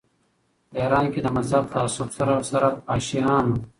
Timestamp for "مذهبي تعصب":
1.37-2.09